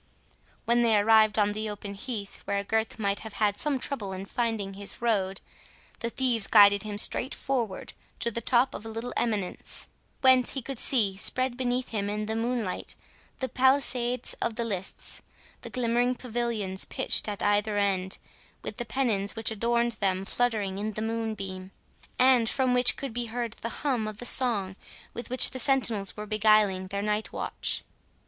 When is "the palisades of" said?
13.41-14.55